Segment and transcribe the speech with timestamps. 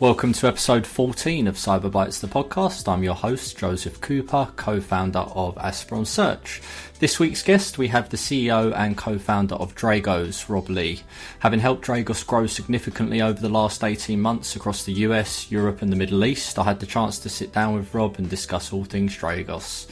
[0.00, 2.86] Welcome to episode 14 of Cyberbytes, the podcast.
[2.86, 6.62] I'm your host, Joseph Cooper, co founder of Aspiron Search.
[7.00, 11.02] This week's guest, we have the CEO and co founder of Dragos, Rob Lee.
[11.40, 15.90] Having helped Dragos grow significantly over the last 18 months across the US, Europe, and
[15.90, 18.84] the Middle East, I had the chance to sit down with Rob and discuss all
[18.84, 19.90] things Dragos.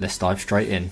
[0.00, 0.90] Let's dive straight in.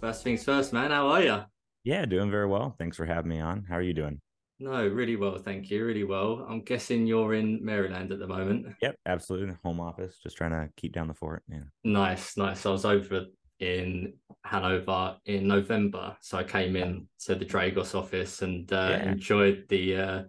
[0.00, 1.44] First things first, man, how are you?
[1.84, 2.74] Yeah, doing very well.
[2.76, 3.66] Thanks for having me on.
[3.68, 4.20] How are you doing?
[4.60, 5.84] No, really well, thank you.
[5.84, 6.44] Really well.
[6.48, 8.66] I'm guessing you're in Maryland at the moment.
[8.82, 9.54] Yep, absolutely.
[9.62, 11.44] Home office, just trying to keep down the fort.
[11.48, 11.60] Yeah.
[11.84, 12.66] Nice, nice.
[12.66, 13.26] I was over
[13.60, 19.10] in Hanover in November, so I came in to the Dragos office and uh, yeah.
[19.12, 20.22] enjoyed the uh,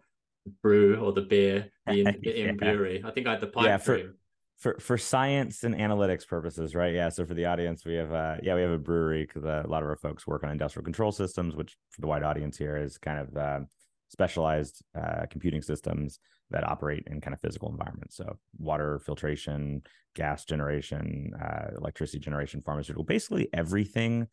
[0.61, 2.51] brew or the beer, the, in, the yeah.
[2.51, 3.01] brewery.
[3.03, 4.15] I think I had the pipe yeah, for,
[4.57, 6.93] for for science and analytics purposes, right?
[6.93, 7.09] Yeah.
[7.09, 9.69] So for the audience, we have uh yeah we have a brewery because uh, a
[9.69, 12.77] lot of our folks work on industrial control systems, which for the wide audience here
[12.77, 13.59] is kind of uh,
[14.09, 16.19] specialized uh, computing systems
[16.51, 18.17] that operate in kind of physical environments.
[18.17, 19.83] So water filtration,
[20.15, 24.27] gas generation, uh, electricity generation, pharmaceutical, basically everything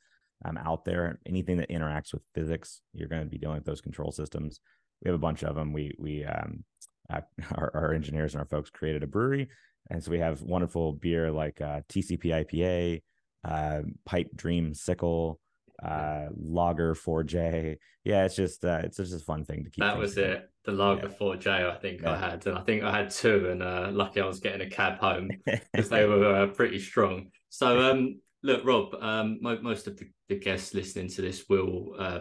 [0.44, 3.80] um, out there, anything that interacts with physics, you're going to be dealing with those
[3.80, 4.60] control systems.
[5.02, 5.72] We have a bunch of them.
[5.72, 6.64] We we um,
[7.10, 7.20] uh,
[7.54, 9.48] our, our, engineers and our folks created a brewery,
[9.90, 13.02] and so we have wonderful beer like uh, TCP IPA,
[13.44, 15.38] uh, Pipe Dream Sickle,
[15.84, 17.76] uh Lager 4J.
[18.04, 19.82] Yeah, it's just uh, it's just a fun thing to keep.
[19.82, 20.48] That was it.
[20.64, 21.26] The logger yeah.
[21.26, 22.12] 4J I think yeah.
[22.12, 24.70] I had, and I think I had two, and uh, lucky I was getting a
[24.70, 25.30] cab home
[25.72, 27.30] because they were uh, pretty strong.
[27.50, 31.94] So um, look, Rob, um, mo- most of the, the, guests listening to this will
[31.98, 32.20] uh,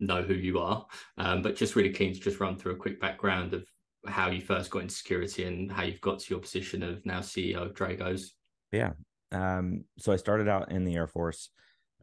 [0.00, 0.86] know who you are,
[1.18, 3.64] um, but just really keen to just run through a quick background of
[4.06, 7.20] how you first got into security and how you've got to your position of now
[7.20, 8.28] CEO of Dragos.
[8.72, 8.92] Yeah.
[9.32, 11.50] Um, so I started out in the Air Force.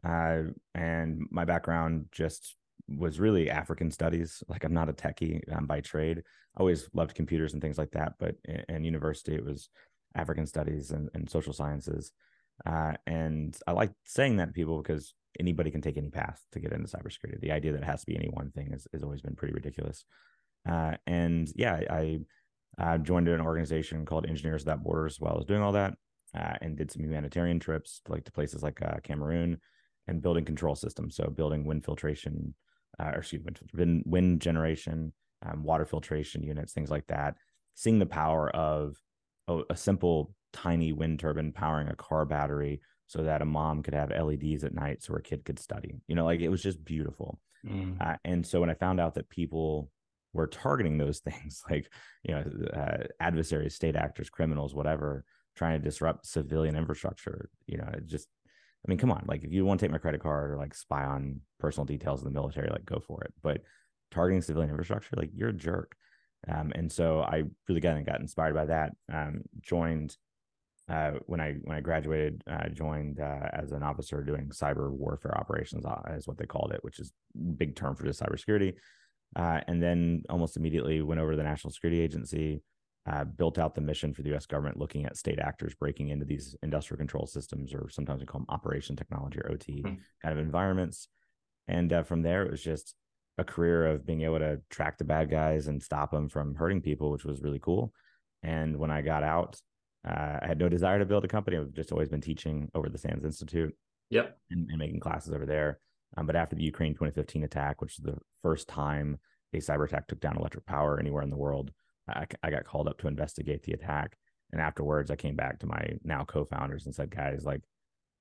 [0.04, 0.42] Uh,
[0.74, 2.56] and my background just
[2.88, 4.42] was really African studies.
[4.48, 6.18] Like I'm not a techie um, by trade.
[6.56, 9.68] I always loved computers and things like that, but in, in university it was
[10.14, 12.12] African studies and, and social sciences.
[12.66, 16.60] Uh, and I like saying that to people because anybody can take any path to
[16.60, 17.40] get into cybersecurity.
[17.40, 19.54] The idea that it has to be any one thing has, has always been pretty
[19.54, 20.04] ridiculous.
[20.68, 22.20] Uh, and yeah, I,
[22.78, 25.94] I joined an organization called Engineers Without Borders while I was doing all that,
[26.36, 29.58] uh, and did some humanitarian trips like to places like uh, Cameroon
[30.08, 31.16] and building control systems.
[31.16, 32.54] So building wind filtration,
[32.98, 35.12] uh, or excuse me, wind, wind generation,
[35.44, 37.36] um, water filtration units, things like that.
[37.74, 38.96] Seeing the power of
[39.48, 43.94] a, a, simple, tiny wind turbine powering a car battery so that a mom could
[43.94, 45.94] have LEDs at night so her kid could study.
[46.06, 47.40] You know, like it was just beautiful.
[47.66, 48.00] Mm.
[48.00, 49.90] Uh, and so when I found out that people
[50.32, 51.90] were targeting those things, like,
[52.22, 55.24] you know, uh, adversaries, state actors, criminals, whatever,
[55.56, 58.28] trying to disrupt civilian infrastructure, you know, it just
[58.84, 60.74] I mean, come on, like if you want to take my credit card or like
[60.74, 63.32] spy on personal details of the military, like go for it.
[63.42, 63.60] But
[64.10, 65.96] targeting civilian infrastructure, like you're a jerk.
[66.48, 68.92] Um, and so I really got got inspired by that.
[69.12, 70.16] Um, joined
[70.88, 75.36] uh, when I when I graduated, uh, joined uh, as an officer doing cyber warfare
[75.38, 77.12] operations, uh, is what they called it, which is
[77.56, 78.74] big term for just cybersecurity.
[79.36, 82.62] Uh, and then almost immediately went over to the National Security Agency,
[83.10, 84.46] uh, built out the mission for the U.S.
[84.46, 88.40] government, looking at state actors breaking into these industrial control systems, or sometimes we call
[88.40, 89.94] them operation technology or OT mm-hmm.
[90.22, 91.08] kind of environments.
[91.66, 92.94] And uh, from there, it was just
[93.38, 96.80] a career of being able to track the bad guys and stop them from hurting
[96.80, 97.92] people, which was really cool.
[98.42, 99.60] And when I got out,
[100.06, 101.56] uh, I had no desire to build a company.
[101.56, 103.74] I've just always been teaching over the SANS Institute.
[104.10, 104.36] Yep.
[104.50, 105.80] And, and making classes over there.
[106.16, 109.18] Um, but after the Ukraine 2015 attack, which is the first time
[109.54, 111.72] a cyber attack took down electric power anywhere in the world,
[112.08, 114.16] I, I got called up to investigate the attack.
[114.52, 117.62] And afterwards, I came back to my now co-founders and said, guys, like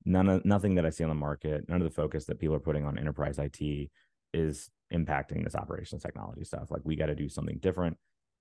[0.05, 2.55] none of nothing that I see on the market, none of the focus that people
[2.55, 3.89] are putting on enterprise IT
[4.33, 6.71] is impacting this operations technology stuff.
[6.71, 7.97] Like we got to do something different.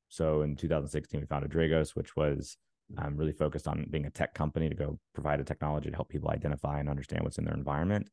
[0.09, 2.57] So in 2016, we founded Dragos, which was
[2.99, 6.09] um, really focused on being a tech company to go provide a technology to help
[6.09, 8.09] people identify and understand what's in their environment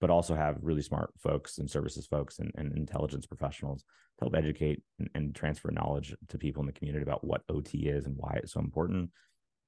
[0.00, 3.82] but also have really smart folks and services folks and, and intelligence professionals
[4.18, 7.88] to help educate and, and, transfer knowledge to people in the community about what OT
[7.88, 9.10] is and why it's so important.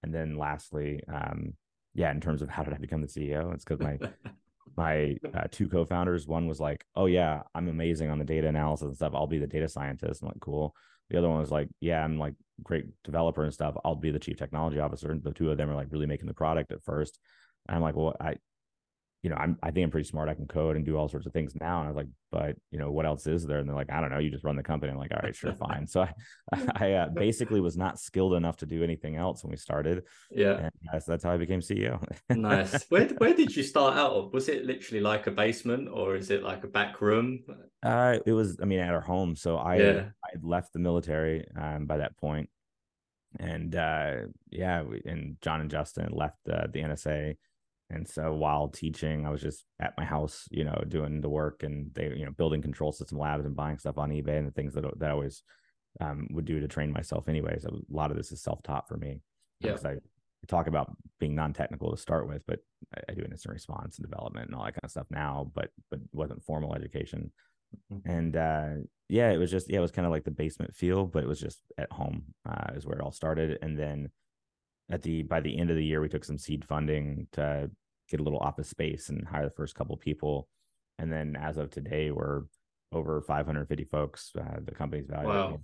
[0.02, 1.54] And then lastly, um,
[1.94, 3.98] yeah, in terms of how did I become the CEO, it's because my
[4.76, 8.86] my uh, two co-founders, one was like, "Oh yeah, I'm amazing on the data analysis
[8.86, 9.12] and stuff.
[9.14, 10.74] I'll be the data scientist." I'm like, "Cool."
[11.10, 13.74] The other one was like, "Yeah, I'm like great developer and stuff.
[13.84, 16.28] I'll be the chief technology officer." And the two of them are like really making
[16.28, 17.18] the product at first.
[17.66, 18.36] And I'm like, "Well, I
[19.22, 20.28] you know, I'm I think I'm pretty smart.
[20.28, 21.80] I can code and do all sorts of things now.
[21.80, 23.58] And I was like, but you know, what else is there?
[23.58, 24.18] And they're like, I don't know.
[24.18, 24.92] You just run the company.
[24.92, 25.86] I'm like, all right, sure, fine.
[25.88, 26.12] So I,
[26.76, 30.04] I uh, basically was not skilled enough to do anything else when we started.
[30.30, 32.00] Yeah, and, uh, so that's how I became CEO.
[32.30, 32.84] nice.
[32.90, 34.32] Where where did you start out of?
[34.32, 37.40] Was it literally like a basement, or is it like a back room?
[37.82, 38.58] Uh, it was.
[38.62, 39.34] I mean, at our home.
[39.34, 40.04] So I yeah.
[40.24, 42.48] I had left the military um, by that point,
[43.40, 44.14] and uh,
[44.50, 47.36] yeah, we, and Jon and Justin left uh, the NSA
[47.90, 51.62] and so while teaching, I was just at my house, you know, doing the work
[51.62, 54.52] and they, you know, building control system labs and buying stuff on eBay and the
[54.52, 55.42] things that, that I always
[56.00, 57.64] um, would do to train myself anyways.
[57.64, 59.20] A lot of this is self-taught for me.
[59.60, 59.76] Yeah.
[59.84, 59.96] I
[60.46, 62.60] talk about being non-technical to start with, but
[62.94, 65.70] I, I do incident response and development and all that kind of stuff now, but,
[65.90, 67.32] but wasn't formal education.
[67.92, 68.10] Mm-hmm.
[68.10, 68.70] And uh,
[69.08, 71.28] yeah, it was just, yeah, it was kind of like the basement feel, but it
[71.28, 73.58] was just at home uh, is where it all started.
[73.62, 74.10] And then
[74.90, 77.70] at the by the end of the year we took some seed funding to
[78.08, 80.48] get a little office space and hire the first couple people
[80.98, 82.42] and then as of today we're
[82.92, 85.60] over 550 folks uh, the company's valued wow.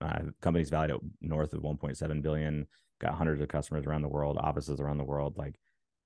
[0.00, 2.66] uh, company's valued at north of 1.7 billion
[3.00, 5.54] got hundreds of customers around the world offices around the world like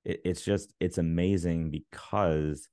[0.04, 2.68] it, it's just it's amazing because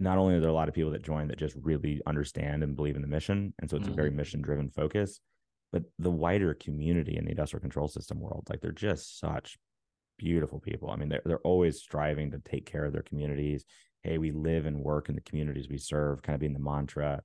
[0.00, 2.74] not only are there a lot of people that join that just really understand and
[2.74, 3.92] believe in the mission and so it's mm-hmm.
[3.92, 4.16] a very mm-hmm.
[4.16, 5.20] mission driven focus
[5.74, 9.58] but the wider community in the industrial control system world, like they're just such
[10.18, 10.88] beautiful people.
[10.88, 13.64] I mean, they're, they're always striving to take care of their communities.
[14.04, 17.22] Hey, we live and work in the communities we serve, kind of being the mantra.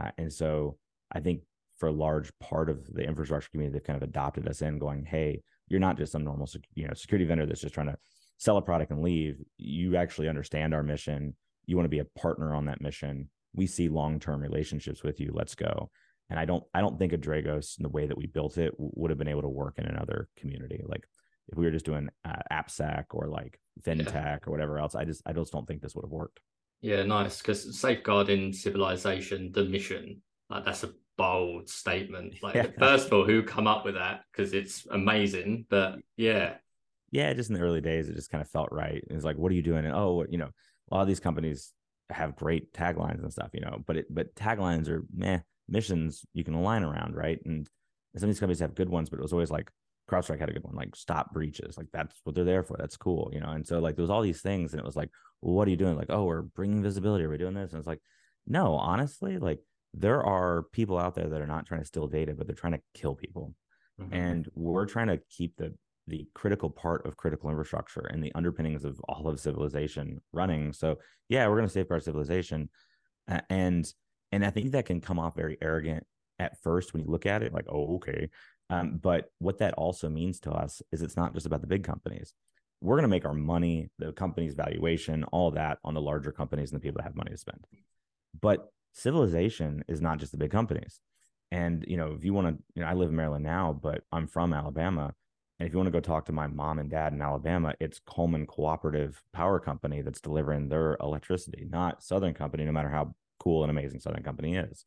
[0.00, 0.78] Uh, and so
[1.10, 1.40] I think
[1.76, 5.04] for a large part of the infrastructure community, they've kind of adopted us in going,
[5.04, 7.98] hey, you're not just some normal you know security vendor that's just trying to
[8.36, 9.42] sell a product and leave.
[9.56, 11.34] You actually understand our mission.
[11.66, 13.28] You want to be a partner on that mission.
[13.56, 15.32] We see long-term relationships with you.
[15.34, 15.90] Let's go
[16.30, 18.74] and I don't I don't think a Dragos in the way that we built it
[18.76, 20.82] would have been able to work in another community.
[20.86, 21.04] Like
[21.48, 24.38] if we were just doing uh, AppSec or like FinTech yeah.
[24.46, 26.40] or whatever else, I just I just don't think this would have worked.
[26.80, 27.38] Yeah, nice.
[27.38, 32.34] Because safeguarding civilization, the mission, like that's a bold statement.
[32.42, 32.66] Like yeah.
[32.78, 34.20] first of all, who come up with that?
[34.30, 35.66] Because it's amazing.
[35.68, 36.54] But yeah,
[37.10, 39.02] yeah, just in the early days, it just kind of felt right.
[39.08, 39.86] It's like, what are you doing?
[39.86, 40.50] And oh, you know,
[40.90, 41.72] a lot of these companies
[42.10, 46.44] have great taglines and stuff, you know, but it but taglines are meh missions you
[46.44, 47.38] can align around, right?
[47.44, 47.68] And
[48.16, 49.70] some of these companies have good ones, but it was always like
[50.10, 51.76] CrowdStrike had a good one, like stop breaches.
[51.76, 52.76] Like that's what they're there for.
[52.78, 53.50] That's cool, you know.
[53.50, 55.10] And so like there was all these things, and it was like,
[55.42, 55.96] well, what are you doing?
[55.96, 57.24] Like, oh, we're bringing visibility.
[57.24, 57.72] Are we doing this?
[57.72, 58.00] And it's like,
[58.46, 59.60] no, honestly, like
[59.94, 62.74] there are people out there that are not trying to steal data, but they're trying
[62.74, 63.54] to kill people,
[64.00, 64.12] mm-hmm.
[64.12, 65.74] and we're trying to keep the
[66.06, 70.72] the critical part of critical infrastructure and the underpinnings of all of civilization running.
[70.72, 70.96] So
[71.28, 72.70] yeah, we're going to safeguard civilization,
[73.50, 73.86] and
[74.32, 76.06] and I think that can come off very arrogant
[76.38, 78.30] at first when you look at it, like, oh, okay.
[78.70, 81.84] Um, but what that also means to us is it's not just about the big
[81.84, 82.34] companies.
[82.80, 86.70] We're going to make our money, the company's valuation, all that on the larger companies
[86.70, 87.66] and the people that have money to spend.
[88.40, 91.00] But civilization is not just the big companies.
[91.50, 94.02] And, you know, if you want to, you know, I live in Maryland now, but
[94.12, 95.14] I'm from Alabama.
[95.58, 98.00] And if you want to go talk to my mom and dad in Alabama, it's
[98.06, 103.62] Cullman Cooperative Power Company that's delivering their electricity, not Southern Company, no matter how cool
[103.62, 104.84] and amazing Southern Company is.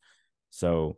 [0.49, 0.97] So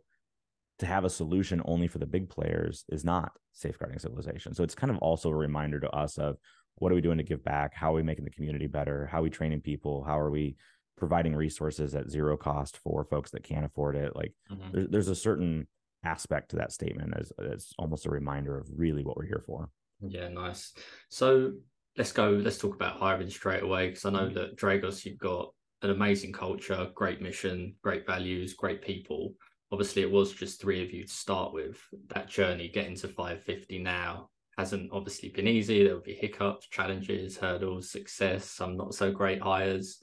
[0.78, 4.54] to have a solution only for the big players is not safeguarding civilization.
[4.54, 6.36] So it's kind of also a reminder to us of
[6.76, 7.74] what are we doing to give back?
[7.74, 9.06] How are we making the community better?
[9.06, 10.02] How are we training people?
[10.02, 10.56] How are we
[10.96, 14.16] providing resources at zero cost for folks that can't afford it?
[14.16, 14.72] Like mm-hmm.
[14.72, 15.68] there's, there's a certain
[16.04, 19.70] aspect to that statement as, as almost a reminder of really what we're here for.
[20.00, 20.72] Yeah, nice.
[21.08, 21.52] So
[21.96, 22.30] let's go.
[22.30, 24.34] Let's talk about hiring straight away because I know mm-hmm.
[24.34, 29.34] that Dragos, you've got an amazing culture, great mission, great values, great people.
[29.70, 31.80] Obviously, it was just three of you to start with.
[32.08, 35.84] That journey getting to 550 now hasn't obviously been easy.
[35.84, 40.02] There will be hiccups, challenges, hurdles, success, some not so great hires.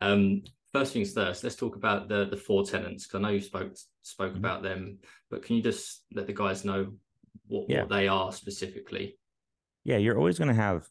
[0.00, 0.42] Um,
[0.72, 3.76] first things first, let's talk about the the four tenants because I know you spoke
[4.02, 4.38] spoke mm-hmm.
[4.38, 4.98] about them,
[5.30, 6.92] but can you just let the guys know
[7.46, 7.80] what, yeah.
[7.80, 9.16] what they are specifically?
[9.84, 10.88] Yeah, you're always going to have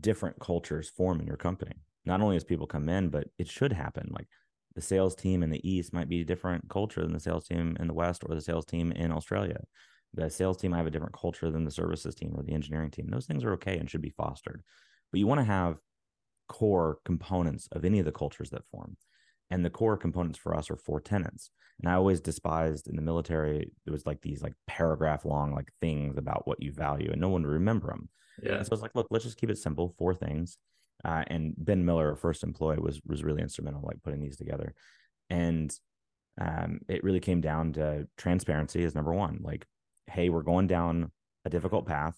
[0.00, 3.72] different cultures form in your company not only as people come in, but it should
[3.72, 4.10] happen.
[4.10, 4.28] Like
[4.74, 7.76] the sales team in the East might be a different culture than the sales team
[7.80, 9.60] in the West or the sales team in Australia.
[10.14, 12.90] The sales team might have a different culture than the services team or the engineering
[12.90, 13.08] team.
[13.10, 14.62] Those things are okay and should be fostered.
[15.10, 15.78] But you want to have
[16.48, 18.96] core components of any of the cultures that form.
[19.50, 21.50] And the core components for us are four tenants.
[21.80, 25.68] And I always despised in the military, there was like these like paragraph long like
[25.80, 28.08] things about what you value, and no one would remember them.
[28.42, 28.56] Yeah.
[28.56, 30.58] And so I was like, look, let's just keep it simple, four things.
[31.08, 34.74] Uh, and Ben Miller, our first employee, was was really instrumental like putting these together.
[35.30, 35.68] And
[36.46, 39.38] um, it really came down to transparency is number one.
[39.50, 39.66] Like,
[40.06, 41.12] hey, we're going down
[41.44, 42.16] a difficult path.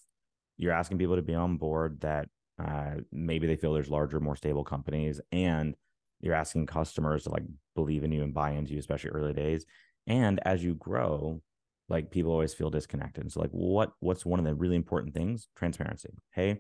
[0.56, 2.26] You're asking people to be on board that
[2.58, 5.76] Uh, maybe they feel there's larger, more stable companies, and
[6.20, 9.64] you're asking customers to like believe in you and buy into you, especially early days.
[10.08, 11.40] And as you grow,
[11.88, 13.30] like people always feel disconnected.
[13.30, 15.48] So like, what what's one of the really important things?
[15.54, 16.12] Transparency.
[16.32, 16.50] Hey,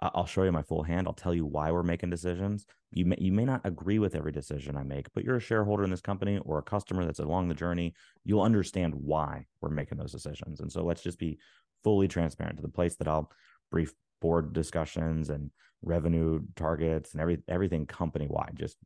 [0.00, 1.06] I'll show you my full hand.
[1.06, 2.66] I'll tell you why we're making decisions.
[2.92, 5.84] You may, you may not agree with every decision I make, but you're a shareholder
[5.84, 7.94] in this company or a customer that's along the journey.
[8.24, 10.60] You'll understand why we're making those decisions.
[10.60, 11.38] And so let's just be
[11.82, 13.30] fully transparent to the place that I'll
[13.70, 15.50] brief board discussions and
[15.82, 18.54] revenue targets and every everything company wide.
[18.54, 18.76] Just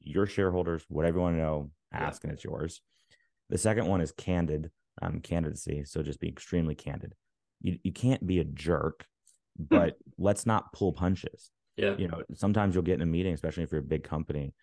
[0.00, 2.30] your shareholders, whatever you want to know, ask yeah.
[2.30, 2.80] and it's yours.
[3.50, 4.70] The second one is candid
[5.02, 5.84] um, candidacy.
[5.84, 7.14] So just be extremely candid.
[7.60, 9.06] You you can't be a jerk.
[9.58, 11.50] But let's not pull punches.
[11.76, 11.94] Yeah.
[11.96, 14.54] You know, sometimes you'll get in a meeting, especially if you're a big company,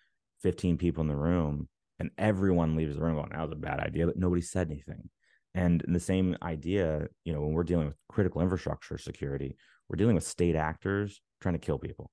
[0.42, 3.80] 15 people in the room, and everyone leaves the room going, that was a bad
[3.80, 5.10] idea, but nobody said anything.
[5.54, 9.56] And the same idea, you know, when we're dealing with critical infrastructure security,
[9.88, 12.12] we're dealing with state actors trying to kill people.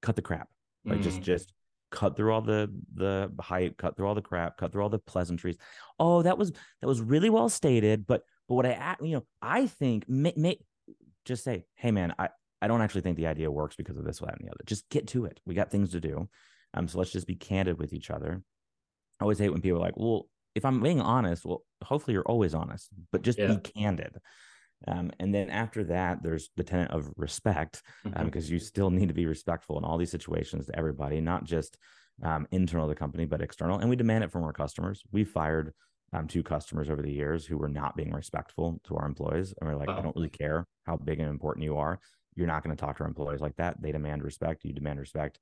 [0.00, 0.48] Cut the crap.
[0.84, 1.02] Like mm.
[1.02, 1.52] just just
[1.92, 4.98] cut through all the the hype, cut through all the crap, cut through all the
[4.98, 5.56] pleasantries.
[6.00, 9.68] Oh, that was that was really well stated, but but what I you know I
[9.68, 10.58] think may, may,
[11.24, 12.28] just say, hey man, I,
[12.60, 14.64] I don't actually think the idea works because of this, that, and the other.
[14.66, 15.40] Just get to it.
[15.44, 16.28] We got things to do.
[16.74, 18.42] Um, so let's just be candid with each other.
[19.20, 22.22] I always hate when people are like, well, if I'm being honest, well, hopefully you're
[22.22, 23.48] always honest, but just yeah.
[23.48, 24.16] be candid.
[24.86, 28.24] Um, and then after that, there's the tenet of respect, um, mm-hmm.
[28.24, 31.76] because you still need to be respectful in all these situations to everybody, not just
[32.22, 33.78] um, internal to the company, but external.
[33.78, 35.02] And we demand it from our customers.
[35.12, 35.72] We fired
[36.12, 39.54] um, two customers over the years who were not being respectful to our employees.
[39.60, 42.00] And we're like, I don't really care how big and important you are.
[42.34, 43.80] You're not going to talk to our employees like that.
[43.80, 44.64] They demand respect.
[44.64, 45.38] You demand respect.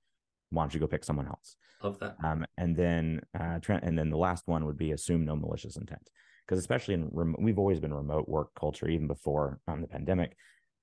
[0.51, 1.57] Why don't you go pick someone else?
[1.83, 2.17] Love that.
[2.23, 6.11] Um, and then, uh, and then the last one would be assume no malicious intent,
[6.47, 10.37] because especially in rem- we've always been remote work culture even before um, the pandemic,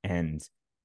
[0.03, 0.41] and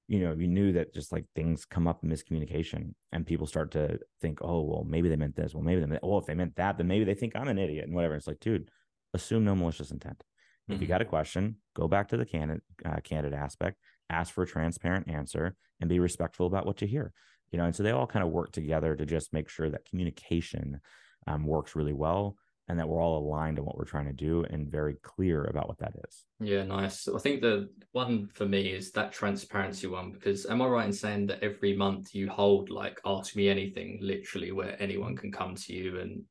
[0.08, 3.70] you know you knew that just like things come up in miscommunication and people start
[3.70, 5.54] to think, oh well, maybe they meant this.
[5.54, 6.02] Well, maybe they meant.
[6.02, 8.16] Well, if they meant that, then maybe they think I'm an idiot and whatever.
[8.16, 8.68] It's like, dude,
[9.14, 10.18] assume no malicious intent.
[10.18, 10.72] Mm-hmm.
[10.72, 10.94] If you mm-hmm.
[10.94, 13.78] got a question, go back to the candid, uh, candidate aspect,
[14.10, 17.12] ask for a transparent answer, and be respectful about what you hear.
[17.50, 19.84] You know, and so they all kind of work together to just make sure that
[19.84, 20.80] communication
[21.26, 22.36] um, works really well
[22.68, 25.68] and that we're all aligned on what we're trying to do and very clear about
[25.68, 26.24] what that is.
[26.40, 27.08] Yeah, nice.
[27.08, 30.92] I think the one for me is that transparency one because am I right in
[30.92, 35.54] saying that every month you hold like ask me anything literally where anyone can come
[35.56, 36.22] to you and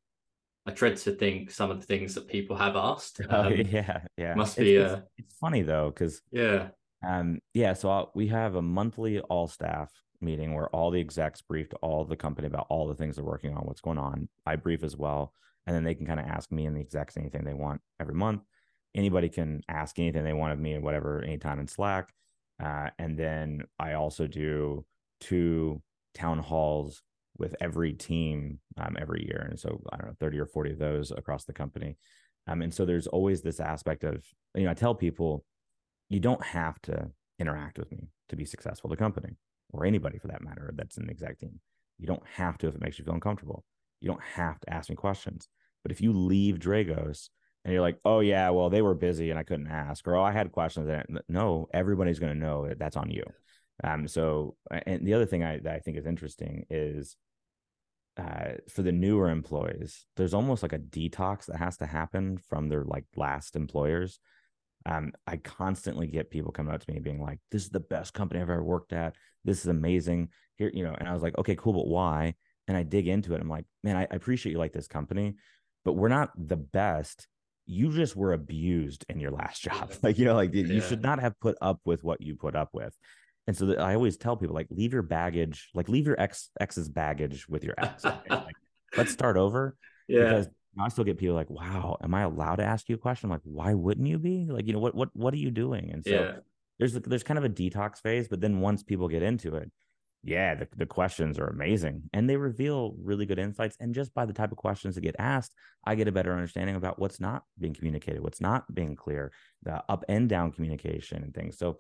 [0.65, 3.21] I dread to think some of the things that people have asked.
[3.29, 4.35] Oh, um, oh, yeah, yeah.
[4.35, 4.75] Must be.
[4.75, 6.69] It's, uh, it's, it's funny though, because yeah,
[7.05, 7.73] um, yeah.
[7.73, 12.05] So I'll, we have a monthly all staff meeting where all the execs briefed all
[12.05, 14.29] the company about all the things they're working on, what's going on.
[14.45, 15.33] I brief as well,
[15.65, 18.15] and then they can kind of ask me and the execs anything they want every
[18.15, 18.41] month.
[18.93, 22.13] Anybody can ask anything they want of me, and whatever, anytime in Slack.
[22.61, 24.85] Uh, and then I also do
[25.19, 25.81] two
[26.13, 27.01] town halls
[27.37, 29.47] with every team um, every year.
[29.49, 31.97] And so I don't know, 30 or 40 of those across the company.
[32.47, 34.23] Um, and so there's always this aspect of,
[34.55, 35.45] you know, I tell people,
[36.09, 37.09] you don't have to
[37.39, 39.37] interact with me to be successful the company
[39.71, 41.59] or anybody for that matter that's in the exact team.
[41.99, 43.63] You don't have to if it makes you feel uncomfortable.
[44.01, 45.47] You don't have to ask me questions.
[45.83, 47.29] But if you leave Dragos
[47.63, 50.23] and you're like, oh yeah, well they were busy and I couldn't ask, or oh
[50.23, 53.23] I had questions, and no, everybody's going to know that that's on you.
[53.83, 57.15] Um, so, and the other thing I, that I think is interesting is
[58.17, 62.69] uh, for the newer employees, there's almost like a detox that has to happen from
[62.69, 64.19] their like last employers.
[64.85, 68.13] Um, I constantly get people coming up to me being like, "This is the best
[68.13, 69.15] company I've ever worked at.
[69.45, 72.35] This is amazing." Here, you know, and I was like, "Okay, cool, but why?"
[72.67, 73.41] And I dig into it.
[73.41, 75.35] I'm like, "Man, I, I appreciate you like this company,
[75.85, 77.27] but we're not the best.
[77.67, 79.91] You just were abused in your last job.
[80.01, 80.65] Like, you know, like yeah.
[80.65, 82.93] you should not have put up with what you put up with."
[83.47, 86.89] And so I always tell people like leave your baggage, like leave your ex ex's
[86.89, 88.03] baggage with your ex.
[88.29, 88.55] like,
[88.95, 89.75] let's start over.
[90.07, 90.23] Yeah.
[90.23, 93.27] Because I still get people like, wow, am I allowed to ask you a question?
[93.27, 94.47] I'm like, why wouldn't you be?
[94.49, 95.89] Like, you know, what what what are you doing?
[95.91, 96.31] And so yeah.
[96.79, 99.71] there's there's kind of a detox phase, but then once people get into it,
[100.23, 103.75] yeah, the, the questions are amazing and they reveal really good insights.
[103.79, 105.53] And just by the type of questions that get asked,
[105.85, 109.31] I get a better understanding about what's not being communicated, what's not being clear,
[109.63, 111.57] the up and down communication and things.
[111.57, 111.79] So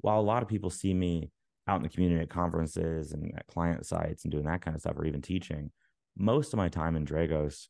[0.00, 1.30] while a lot of people see me
[1.66, 4.80] out in the community at conferences and at client sites and doing that kind of
[4.80, 5.70] stuff, or even teaching,
[6.16, 7.66] most of my time in Dragos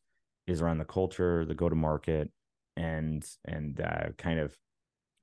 [0.47, 2.31] is around the culture, the go to market,
[2.75, 4.55] and and uh, kind of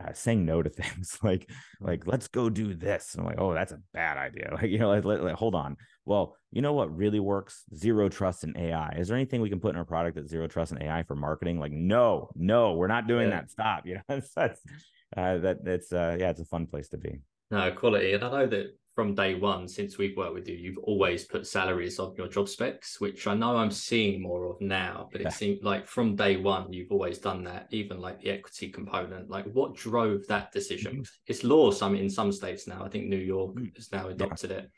[0.05, 1.51] uh, saying no to things like
[1.81, 3.15] like let's go do this.
[3.15, 4.51] And I'm like, oh, that's a bad idea.
[4.59, 5.77] Like you know, like, like, like, hold on.
[6.05, 7.65] Well, you know what really works?
[7.75, 8.95] Zero trust in AI.
[8.99, 11.15] Is there anything we can put in our product that zero trust in AI for
[11.15, 11.61] marketing?
[11.61, 13.41] Like, no, no, we're not doing yeah.
[13.41, 13.51] that.
[13.51, 13.87] Stop.
[13.87, 14.61] You know, that's
[15.17, 17.21] uh, that it's uh, yeah, it's a fun place to be.
[17.51, 20.79] No quality, and I know that from day one since we've worked with you, you've
[20.79, 25.09] always put salaries on your job specs, which I know I'm seeing more of now,
[25.13, 25.31] but it yeah.
[25.31, 29.31] seems like from day one you've always done that, even like the equity component.
[29.31, 30.95] Like what drove that decision?
[30.95, 31.03] Mm-hmm.
[31.29, 32.85] It's law some in some states now.
[32.85, 33.67] I think New York mm-hmm.
[33.77, 34.57] has now adopted yeah.
[34.57, 34.71] it.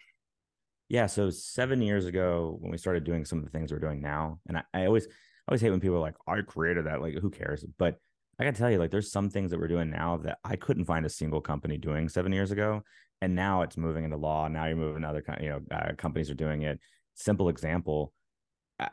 [0.91, 1.07] Yeah.
[1.07, 4.39] So seven years ago when we started doing some of the things we're doing now,
[4.47, 7.01] and I, I always I always hate when people are like, I created that.
[7.01, 7.65] Like, who cares?
[7.79, 7.97] But
[8.41, 10.87] I gotta tell you, like, there's some things that we're doing now that I couldn't
[10.87, 12.83] find a single company doing seven years ago
[13.21, 14.49] and now it's moving into law.
[14.49, 16.81] Now you're moving to other, you know, uh, companies are doing it.
[17.15, 18.15] Simple example,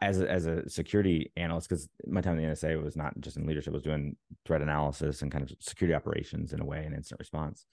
[0.02, 3.38] as a, as a security analyst, because my time in the NSA was not just
[3.38, 6.94] in leadership, was doing threat analysis and kind of security operations in a way and
[6.94, 7.66] incident response.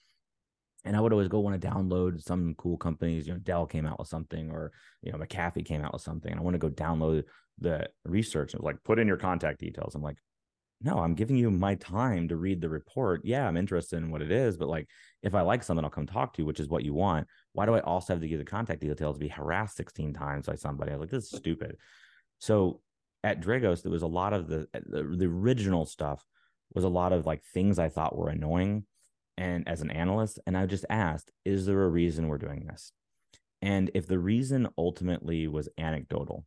[0.85, 3.27] And I would always go want to download some cool companies.
[3.27, 6.31] You know, Dell came out with something, or you know, McAfee came out with something.
[6.31, 7.23] And I want to go download
[7.59, 8.53] the research.
[8.53, 9.95] It was like, put in your contact details.
[9.95, 10.17] I'm like,
[10.85, 13.21] no, I'm giving you my time to read the report.
[13.23, 14.87] Yeah, I'm interested in what it is, but like
[15.23, 17.27] if I like something, I'll come talk to you, which is what you want.
[17.53, 20.45] Why do I also have to give the contact details to be harassed 16 times
[20.45, 20.91] by somebody?
[20.91, 21.77] I was like, this is stupid.
[22.37, 22.81] So
[23.23, 26.23] at Dragos, there was a lot of the, the the original stuff
[26.75, 28.85] was a lot of like things I thought were annoying.
[29.37, 32.91] And as an analyst, and I just asked, is there a reason we're doing this?
[33.63, 36.45] And if the reason ultimately was anecdotal,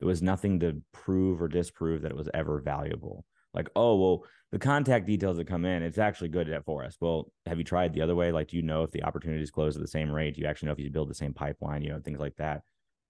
[0.00, 3.24] there was nothing to prove or disprove that it was ever valuable
[3.56, 6.96] like, oh, well, the contact details that come in, it's actually good at for us.
[7.00, 8.30] Well, have you tried the other way?
[8.30, 10.36] Like, do you know if the opportunities close at the same rate?
[10.36, 12.62] Do you actually know if you build the same pipeline, you know, things like that?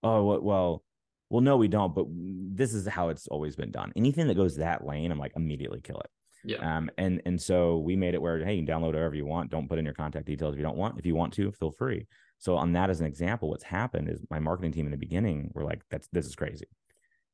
[0.03, 0.83] Oh, well,
[1.29, 3.93] well, no, we don't, but this is how it's always been done.
[3.97, 6.11] Anything that goes that lane, I'm like, immediately kill it.
[6.45, 6.77] Yeah.
[6.77, 9.51] Um, and and so we made it where hey, you can download whatever you want.
[9.51, 10.97] Don't put in your contact details if you don't want.
[10.97, 12.07] If you want to, feel free.
[12.39, 15.51] So on that as an example, what's happened is my marketing team in the beginning
[15.55, 16.67] were like, that's this is crazy.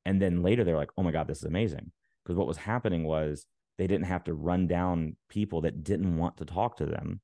[0.06, 1.92] And then later they're like, oh my God, this is amazing
[2.24, 3.46] because what was happening was
[3.78, 7.20] they didn't have to run down people that didn't want to talk to them.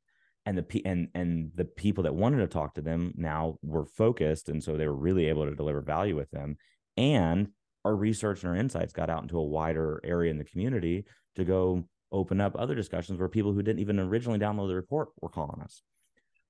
[0.46, 4.48] And the and and the people that wanted to talk to them now were focused
[4.48, 6.56] and so they were really able to deliver value with them.
[6.96, 7.48] And
[7.84, 11.04] our research and our insights got out into a wider area in the community
[11.36, 15.10] to go open up other discussions where people who didn't even originally download the report
[15.20, 15.82] were calling us.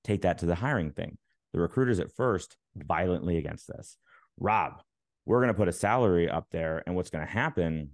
[0.04, 1.18] Take that to the hiring thing.
[1.52, 3.96] The recruiters at first violently against this.
[4.38, 4.80] Rob
[5.28, 7.90] we're going to put a salary up there and what's going to happen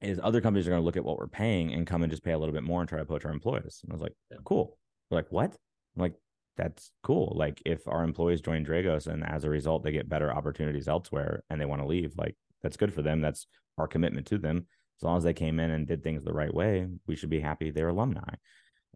[0.00, 2.24] is other companies are going to look at what we're paying and come and just
[2.24, 3.80] pay a little bit more and try to poach our employees.
[3.82, 4.78] And I was like, cool.
[5.08, 5.52] They're like, what?
[5.96, 6.14] I'm like,
[6.56, 7.32] that's cool.
[7.36, 11.42] Like if our employees join Dragos and as a result they get better opportunities elsewhere
[11.50, 13.20] and they want to leave, like that's good for them.
[13.20, 13.46] That's
[13.78, 14.66] our commitment to them.
[14.98, 17.40] As long as they came in and did things the right way, we should be
[17.40, 18.34] happy they're alumni.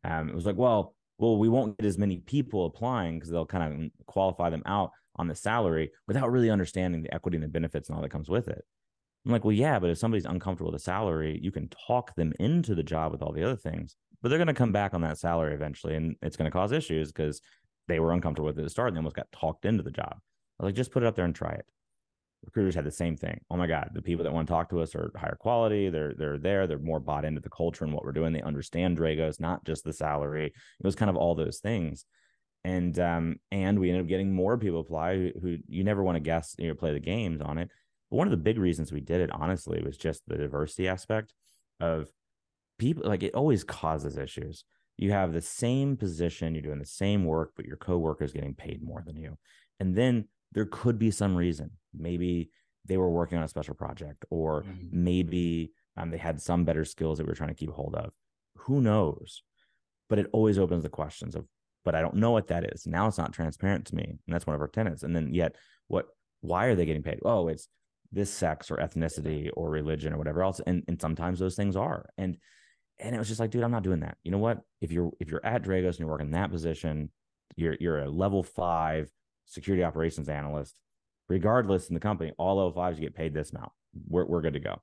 [0.04, 3.44] Um, it was like, well, well, we won't get as many people applying because they'll
[3.44, 7.48] kind of qualify them out on the salary without really understanding the equity and the
[7.48, 8.64] benefits and all that comes with it.
[9.26, 12.32] I'm like, well, yeah, but if somebody's uncomfortable with a salary, you can talk them
[12.38, 15.02] into the job with all the other things, but they're going to come back on
[15.02, 17.40] that salary eventually, and it's going to cause issues because
[17.88, 19.90] they were uncomfortable with it at the start and they almost got talked into the
[19.90, 20.14] job.
[20.14, 21.66] I was like, just put it up there and try it.
[22.44, 23.40] Recruiters had the same thing.
[23.50, 25.90] Oh my God, the people that want to talk to us are higher quality.
[25.90, 26.66] They're they're there.
[26.66, 28.32] They're more bought into the culture and what we're doing.
[28.32, 30.46] They understand Dragos, not just the salary.
[30.46, 32.04] It was kind of all those things
[32.64, 36.16] and um and we ended up getting more people apply who, who you never want
[36.16, 37.70] to guess you know play the games on it
[38.10, 41.34] but one of the big reasons we did it, honestly, was just the diversity aspect
[41.80, 42.08] of
[42.78, 43.04] people.
[43.06, 44.64] Like it always causes issues.
[44.96, 48.54] You have the same position, you're doing the same work, but your coworker is getting
[48.54, 49.38] paid more than you.
[49.78, 51.70] And then there could be some reason.
[51.94, 52.50] Maybe
[52.84, 54.86] they were working on a special project, or mm-hmm.
[54.90, 58.10] maybe um, they had some better skills that we are trying to keep hold of.
[58.56, 59.42] Who knows?
[60.08, 61.44] But it always opens the questions of,
[61.84, 62.86] but I don't know what that is.
[62.86, 64.04] Now it's not transparent to me.
[64.04, 65.02] And that's one of our tenants.
[65.02, 65.54] And then yet,
[65.86, 66.06] what
[66.40, 67.20] why are they getting paid?
[67.24, 67.68] Oh, it's
[68.12, 72.08] this sex or ethnicity or religion or whatever else and, and sometimes those things are.
[72.16, 72.36] And
[73.00, 74.16] and it was just like dude i'm not doing that.
[74.24, 74.60] You know what?
[74.80, 77.10] If you're if you're at dragos and you're working in that position
[77.56, 79.10] you're you're a level five
[79.46, 80.78] security operations analyst.
[81.28, 83.72] Regardless in the company all level fives you get paid this amount.
[84.08, 84.82] We're, we're good to go.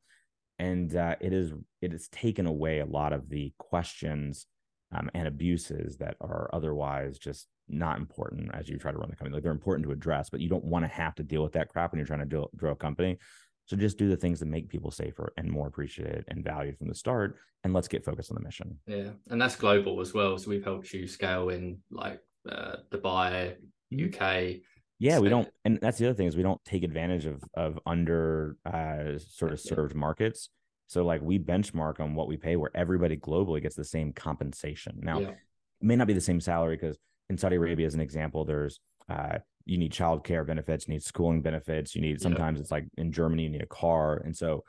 [0.58, 4.48] And uh, it is it has taken away a lot of the questions
[4.96, 9.16] um, and abuses that are otherwise just not important as you try to run the
[9.16, 9.34] company.
[9.34, 11.70] Like they're important to address, but you don't want to have to deal with that
[11.70, 13.18] crap when you're trying to do, grow a company.
[13.66, 16.88] So just do the things that make people safer and more appreciated and valued from
[16.88, 17.38] the start.
[17.64, 18.78] And let's get focused on the mission.
[18.86, 19.10] Yeah.
[19.30, 20.38] And that's global as well.
[20.38, 23.54] So we've helped you scale in like uh, Dubai,
[23.92, 24.20] UK.
[24.20, 24.58] Mm-hmm.
[25.00, 27.44] Yeah, so, we don't, and that's the other thing is we don't take advantage of
[27.54, 30.00] of under uh, sort of served yeah.
[30.00, 30.50] markets.
[30.88, 35.00] So like we benchmark on what we pay, where everybody globally gets the same compensation.
[35.02, 35.30] Now, yeah.
[35.30, 35.38] it
[35.82, 36.98] may not be the same salary because
[37.30, 41.42] in Saudi Arabia, as an example, there's uh, you need childcare benefits, you need schooling
[41.42, 44.22] benefits, you need sometimes it's like in Germany, you need a car.
[44.24, 44.64] And so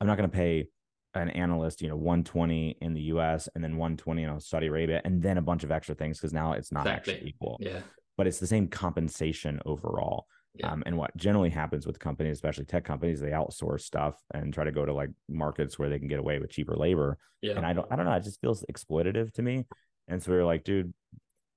[0.00, 0.66] I'm not going to pay
[1.14, 5.22] an analyst, you know, 120 in the US and then 120 in Saudi Arabia and
[5.22, 7.14] then a bunch of extra things because now it's not exactly.
[7.14, 7.58] actually equal.
[7.60, 7.80] Yeah.
[8.16, 10.26] but it's the same compensation overall.
[10.54, 10.72] Yeah.
[10.72, 14.64] Um, and what generally happens with companies, especially tech companies, they outsource stuff and try
[14.64, 17.18] to go to like markets where they can get away with cheaper labor.
[17.40, 17.56] Yeah.
[17.56, 18.12] And I don't, I don't know.
[18.12, 19.66] It just feels exploitative to me.
[20.08, 20.92] And so we are like, dude,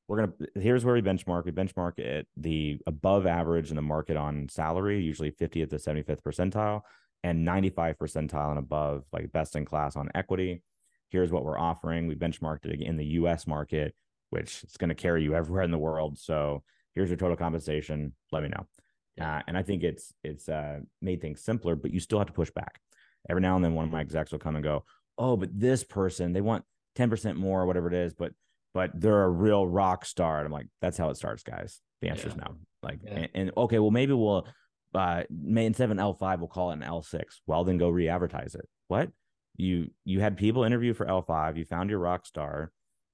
[0.07, 0.33] we're gonna.
[0.55, 1.45] Here's where we benchmark.
[1.45, 6.21] We benchmark it the above average in the market on salary, usually 50th to 75th
[6.21, 6.81] percentile,
[7.23, 10.61] and 95 percentile and above, like best in class on equity.
[11.09, 12.07] Here's what we're offering.
[12.07, 13.47] We benchmarked it in the U.S.
[13.47, 13.95] market,
[14.29, 16.17] which is going to carry you everywhere in the world.
[16.17, 16.63] So
[16.95, 18.13] here's your total compensation.
[18.31, 18.65] Let me know.
[19.19, 22.33] Uh, and I think it's it's uh, made things simpler, but you still have to
[22.33, 22.79] push back.
[23.29, 24.85] Every now and then, one of my execs will come and go,
[25.17, 28.33] "Oh, but this person they want ten percent more, or whatever it is, but
[28.73, 31.79] but they're a real rock star." And I'm like, "That's how it starts, guys.
[32.01, 32.33] The answer yeah.
[32.33, 33.11] is no." Like, yeah.
[33.11, 34.47] and, and, okay, well maybe we'll
[34.93, 37.41] uh, may instead of an L five, we'll call it an L six.
[37.45, 38.67] Well, then go re-advertise it.
[38.87, 39.09] What
[39.57, 42.71] you you had people interview for L five, you found your rock star.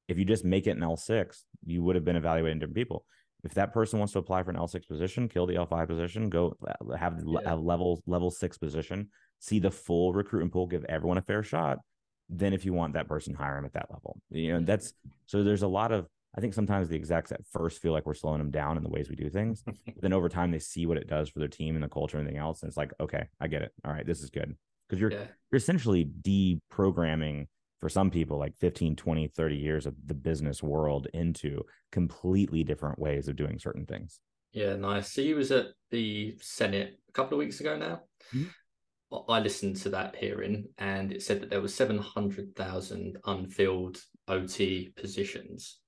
[0.07, 3.05] If you just make it an L six, you would have been evaluating different people
[3.43, 6.57] if that person wants to apply for an L6 position, kill the L5 position, go
[6.67, 7.53] uh, have yeah.
[7.53, 11.79] a level level six position, see the full recruitment pool, give everyone a fair shot.
[12.29, 14.21] Then, if you want that person, hire them at that level.
[14.29, 14.93] You know, that's
[15.25, 15.43] so.
[15.43, 16.07] There's a lot of.
[16.37, 18.89] I think sometimes the execs at first feel like we're slowing them down in the
[18.89, 19.63] ways we do things.
[20.01, 22.27] then over time, they see what it does for their team and the culture and
[22.27, 23.71] everything else, and it's like, okay, I get it.
[23.83, 24.55] All right, this is good
[24.87, 25.25] because you're yeah.
[25.51, 27.47] you're essentially deprogramming
[27.79, 32.99] for some people like 15 20 30 years of the business world into completely different
[32.99, 34.19] ways of doing certain things.
[34.51, 35.11] Yeah nice.
[35.11, 38.01] So you was at the senate a couple of weeks ago now?
[38.33, 39.31] Mm-hmm.
[39.31, 45.79] i listened to that hearing and it said that there was 700000 unfilled ot positions.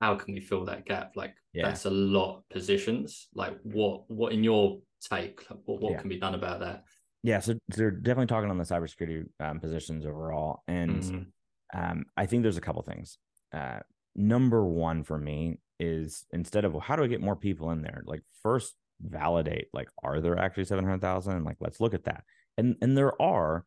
[0.00, 1.12] How can we fill that gap?
[1.16, 1.66] Like yeah.
[1.66, 3.28] that's a lot of positions.
[3.34, 6.00] Like what what in your take what, what yeah.
[6.00, 6.82] can be done about that
[7.22, 11.80] yeah, so they're definitely talking on the cybersecurity um, positions overall, and mm-hmm.
[11.80, 13.18] um, I think there's a couple things.
[13.52, 13.80] Uh,
[14.14, 17.82] number one for me is instead of well, how do I get more people in
[17.82, 18.02] there?
[18.04, 22.24] Like first validate like are there actually 700,000 like let's look at that.
[22.56, 23.64] And and there are,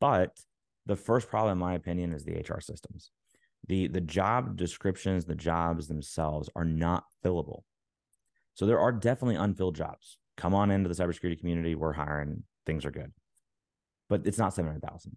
[0.00, 0.38] but
[0.86, 3.10] the first problem in my opinion is the HR systems.
[3.66, 7.62] The the job descriptions, the jobs themselves are not fillable.
[8.54, 10.18] So there are definitely unfilled jobs.
[10.36, 13.12] Come on into the cybersecurity community, we're hiring things are good.
[14.08, 15.16] But it's not 700,000.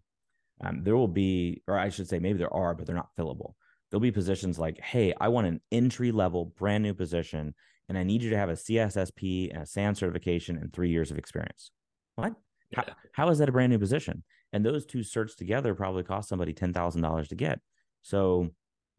[0.64, 3.54] Um, there will be, or I should say, maybe there are, but they're not fillable.
[3.90, 7.54] There'll be positions like, hey, I want an entry level, brand new position,
[7.90, 11.12] and I need you to have a CISSP and a SANS certification and three years
[11.12, 11.72] of experience.
[12.16, 12.34] What?
[12.72, 12.84] Yeah.
[12.86, 14.24] How, how is that a brand new position?
[14.54, 17.60] And those two certs together probably cost somebody $10,000 to get.
[18.02, 18.50] So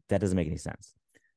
[0.09, 0.93] that doesn't make any sense.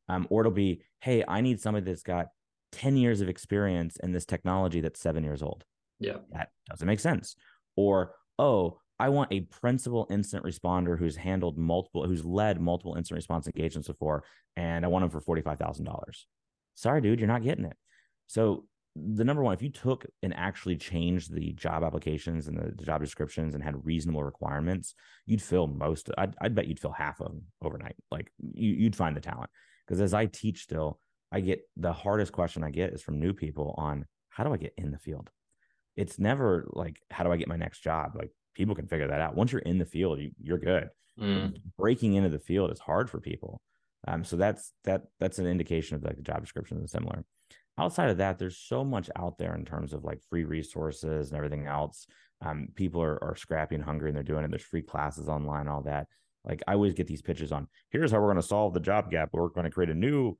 [0.08, 2.26] Um, or it'll be, hey, I need somebody that's got
[2.72, 5.64] 10 years of experience in this technology that's seven years old.
[5.98, 6.16] Yeah.
[6.32, 7.36] That doesn't make sense.
[7.76, 13.18] Or, oh, I want a principal incident responder who's handled multiple, who's led multiple incident
[13.18, 14.24] response engagements before,
[14.56, 15.86] and I want him for $45,000.
[16.74, 17.76] Sorry, dude, you're not getting it.
[18.26, 18.66] So,
[18.98, 22.84] the number one, if you took and actually changed the job applications and the, the
[22.84, 24.94] job descriptions and had reasonable requirements,
[25.26, 26.08] you'd fill most.
[26.16, 27.96] I'd, I'd bet you'd fill half of them overnight.
[28.10, 29.50] Like you, you'd find the talent.
[29.86, 30.98] Because as I teach still,
[31.30, 34.56] I get the hardest question I get is from new people on how do I
[34.56, 35.28] get in the field?
[35.96, 38.12] It's never like how do I get my next job?
[38.14, 39.36] Like people can figure that out.
[39.36, 40.88] Once you're in the field, you, are good.
[41.20, 41.56] Mm.
[41.78, 43.60] Breaking into the field is hard for people.
[44.06, 47.24] Um, so that's that that's an indication of like the job description is similar.
[47.78, 51.36] Outside of that, there's so much out there in terms of like free resources and
[51.36, 52.06] everything else.
[52.40, 54.50] Um, people are, are scrappy and hungry and they're doing it.
[54.50, 56.06] There's free classes online, all that.
[56.44, 59.10] Like I always get these pitches on here's how we're going to solve the job
[59.10, 59.30] gap.
[59.32, 60.38] We're going to create a new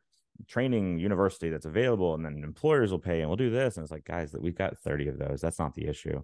[0.48, 3.92] training university that's available and then employers will pay and we'll do this and it's
[3.92, 5.40] like guys that we've got 30 of those.
[5.40, 6.22] That's not the issue.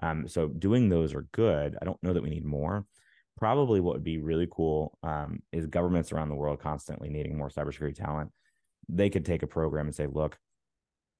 [0.00, 1.76] Um, so doing those are good.
[1.80, 2.84] I don't know that we need more.
[3.36, 7.50] Probably what would be really cool um, is governments around the world constantly needing more
[7.50, 8.30] cybersecurity talent.
[8.88, 10.38] They could take a program and say look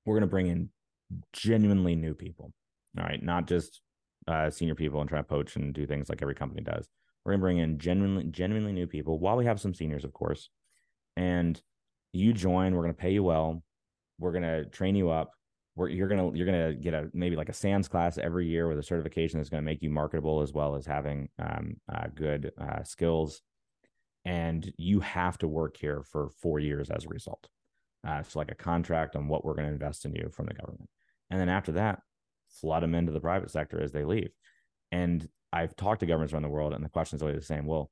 [0.04, 0.68] we're going to bring in
[1.32, 2.52] genuinely new people
[2.98, 3.22] all right?
[3.22, 3.80] Not just
[4.26, 6.88] uh, senior people and try to poach and do things like every company does.
[7.24, 10.12] We're going to bring in genuinely genuinely new people while we have some seniors of
[10.12, 10.50] course
[11.16, 11.60] and
[12.14, 13.62] you join, we're going to pay you well.
[14.18, 15.32] We're going to train you up.
[15.76, 18.46] We're, you're going to you're going to get a maybe like a SANS class every
[18.46, 21.76] year with a certification that's going to make you marketable as well as having um,
[21.92, 23.42] uh, good uh, skills.
[24.24, 27.48] And you have to work here for four years as a result.
[28.06, 30.54] Uh, so like a contract on what we're going to invest in you from the
[30.54, 30.88] government.
[31.30, 32.00] And then after that,
[32.48, 34.30] flood them into the private sector as they leave.
[34.92, 37.66] And I've talked to governments around the world, and the question is always the same.
[37.66, 37.90] Well,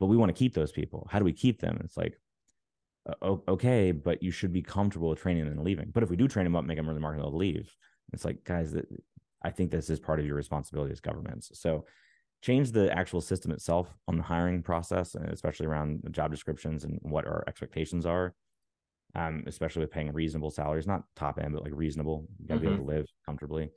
[0.00, 1.06] but we want to keep those people.
[1.10, 1.80] How do we keep them?
[1.84, 2.18] It's like,
[3.22, 5.90] okay, but you should be comfortable with training them and leaving.
[5.92, 7.74] But if we do train them up, make them really marketable to leave,
[8.12, 8.74] it's like, guys,
[9.42, 11.50] I think this is part of your responsibility as governments.
[11.54, 11.84] So
[12.42, 16.84] change the actual system itself on the hiring process, and especially around the job descriptions
[16.84, 18.34] and what our expectations are.
[19.14, 22.26] um, especially with paying reasonable salaries, not top end, but like reasonable.
[22.38, 22.68] You got to mm-hmm.
[22.68, 23.70] be able to live comfortably.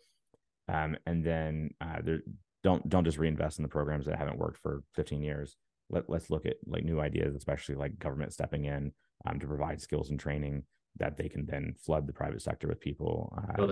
[0.68, 2.20] Um, and then uh, there,
[2.64, 5.58] don't don't just reinvest in the programs that haven't worked for 15 years.
[5.90, 8.94] Let let's look at like new ideas, especially like government stepping in
[9.26, 10.64] um, to provide skills and training
[10.98, 13.64] that they can then flood the private sector with people uh,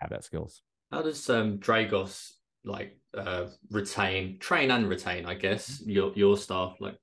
[0.00, 0.62] have that skills.
[0.90, 2.32] How does um, Dragos
[2.64, 5.26] like uh, retain, train and retain?
[5.26, 6.96] I guess your your staff like.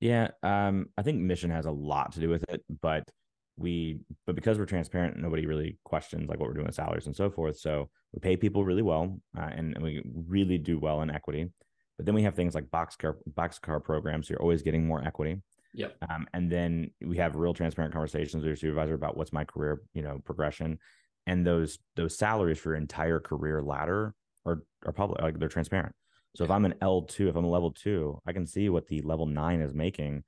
[0.00, 3.08] Yeah, um, I think mission has a lot to do with it, but
[3.56, 7.16] we but because we're transparent, nobody really questions like what we're doing with salaries and
[7.16, 7.58] so forth.
[7.58, 11.50] So we pay people really well, uh, and, and we really do well in equity.
[11.96, 14.28] But then we have things like boxcar boxcar programs.
[14.28, 15.40] So you're always getting more equity.
[15.76, 15.88] Yeah.
[16.08, 19.82] Um, and then we have real transparent conversations with your supervisor about what's my career,
[19.92, 20.78] you know, progression.
[21.26, 24.14] And those those salaries for your entire career ladder
[24.46, 25.94] are are public, like they're transparent.
[26.34, 29.02] So if I'm an L2, if I'm a level two, I can see what the
[29.02, 30.24] level nine is making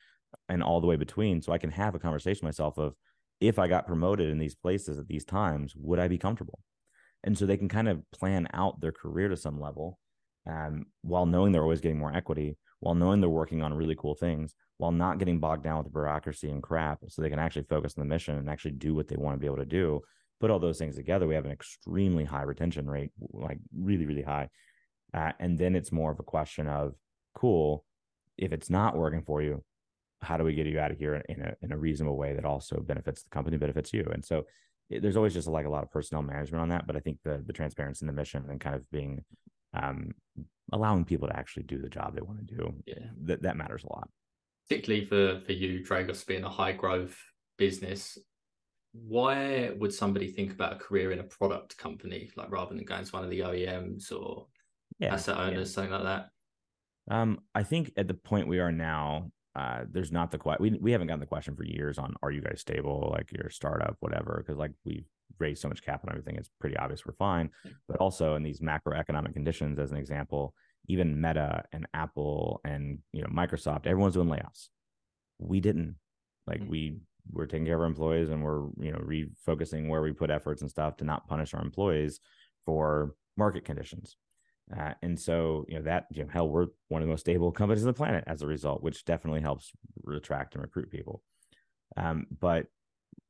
[0.51, 1.41] and all the way between.
[1.41, 2.95] So I can have a conversation myself of
[3.41, 6.59] if I got promoted in these places at these times, would I be comfortable?
[7.25, 9.99] And so they can kind of plan out their career to some level
[10.47, 14.15] um, while knowing they're always getting more equity, while knowing they're working on really cool
[14.15, 17.01] things, while not getting bogged down with bureaucracy and crap.
[17.09, 19.41] So they can actually focus on the mission and actually do what they want to
[19.41, 20.01] be able to do.
[20.41, 24.23] Put all those things together, we have an extremely high retention rate, like really, really
[24.23, 24.49] high.
[25.13, 26.95] Uh, and then it's more of a question of,
[27.35, 27.85] cool,
[28.37, 29.65] if it's not working for you,
[30.21, 32.45] how do we get you out of here in a, in a reasonable way that
[32.45, 34.09] also benefits the company, benefits you?
[34.13, 34.47] And so
[34.91, 36.87] it, there's always just like a lot of personnel management on that.
[36.87, 39.25] But I think the the transparency in the mission and kind of being
[39.75, 40.13] um,
[40.73, 42.75] allowing people to actually do the job they want to do.
[42.87, 44.09] Yeah, that that matters a lot.
[44.69, 47.17] Particularly for for you, Dragos being a high growth
[47.57, 48.19] business.
[48.93, 53.05] Why would somebody think about a career in a product company, like rather than going
[53.05, 54.47] to one of the OEMs or
[54.99, 55.75] yeah, asset owners, yeah.
[55.75, 56.31] something like that?
[57.11, 60.63] Um, I think at the point we are now, uh, there's not the question.
[60.63, 63.51] We we haven't gotten the question for years on are you guys stable, like your
[63.51, 65.07] startup, whatever, because like we've
[65.39, 67.51] raised so much capital and everything, it's pretty obvious we're fine.
[67.87, 70.55] But also in these macroeconomic conditions, as an example,
[70.87, 74.69] even Meta and Apple and you know Microsoft, everyone's doing layoffs.
[75.39, 75.97] We didn't.
[76.47, 76.71] Like mm-hmm.
[76.71, 76.97] we
[77.31, 80.63] we're taking care of our employees and we're you know refocusing where we put efforts
[80.63, 82.21] and stuff to not punish our employees
[82.65, 84.17] for market conditions.
[84.77, 87.51] Uh, and so, you know, that, you know, hell, we're one of the most stable
[87.51, 89.73] companies on the planet as a result, which definitely helps
[90.15, 91.23] attract and recruit people.
[91.97, 92.67] Um, but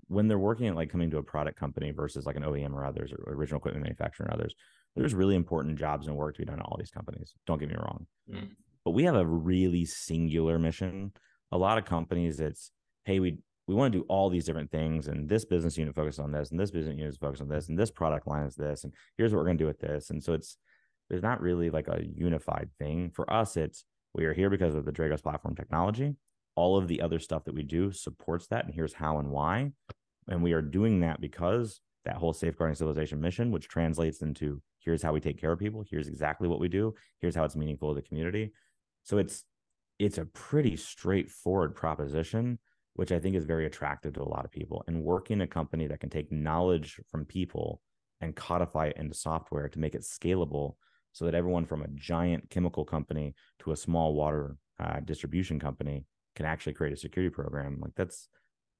[0.08, 2.84] when they're working at like coming to a product company versus like an OEM or
[2.84, 4.54] others or original equipment manufacturer and others,
[4.98, 7.34] there's really important jobs and work to be done at all these companies.
[7.46, 8.06] Don't get me wrong.
[8.32, 8.50] Mm.
[8.84, 11.12] But we have a really singular mission.
[11.52, 12.70] A lot of companies, it's,
[13.04, 16.20] hey, we we want to do all these different things and this business unit focuses
[16.20, 18.54] on this and this business unit is focused on this and this product line is
[18.54, 20.56] this and here's what we're going to do with this and so it's
[21.08, 23.10] there's not really like a unified thing.
[23.10, 23.84] For us, it's
[24.14, 26.14] we are here because of the Dragos platform technology.
[26.54, 28.64] All of the other stuff that we do supports that.
[28.64, 29.72] And here's how and why.
[30.26, 35.02] And we are doing that because that whole safeguarding civilization mission, which translates into here's
[35.02, 37.94] how we take care of people, here's exactly what we do, here's how it's meaningful
[37.94, 38.52] to the community.
[39.02, 39.44] So it's
[39.98, 42.58] it's a pretty straightforward proposition,
[42.94, 44.84] which I think is very attractive to a lot of people.
[44.86, 47.80] And working a company that can take knowledge from people
[48.20, 50.74] and codify it into software to make it scalable
[51.12, 56.04] so that everyone from a giant chemical company to a small water uh, distribution company
[56.36, 58.28] can actually create a security program like that's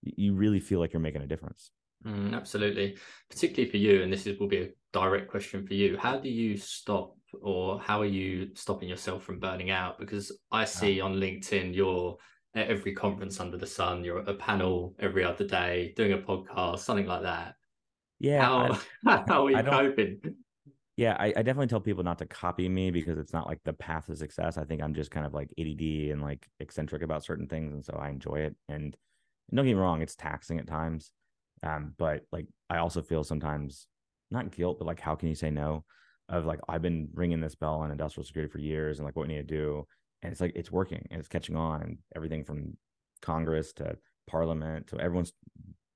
[0.03, 1.73] you really feel like you're making a difference
[2.07, 2.97] mm, absolutely.
[3.31, 6.31] Particularly for you and this is will be a direct question for you how do
[6.31, 9.99] you stop or how are you stopping yourself from burning out?
[9.99, 12.17] Because i see on linkedin you're
[12.55, 16.19] at every conference under the sun you're at a panel every other day doing a
[16.19, 17.55] podcast something like that.
[18.19, 20.21] Yeah how, I, how are you coping?
[20.99, 23.73] Yeah, I, I, definitely tell people not to copy me because it's not like the
[23.73, 24.59] path to success.
[24.59, 27.85] I think I'm just kind of like ADD and like eccentric about certain things, and
[27.85, 28.57] so I enjoy it.
[28.69, 28.97] And
[29.55, 31.13] don't get me wrong, it's taxing at times,
[31.63, 33.87] um, but like I also feel sometimes
[34.31, 35.85] not guilt, but like how can you say no?
[36.29, 39.27] Of like I've been ringing this bell on industrial security for years, and like what
[39.27, 39.87] we need to do,
[40.23, 42.77] and it's like it's working and it's catching on, everything from
[43.23, 43.97] Congress to
[44.29, 45.33] Parliament to everyone's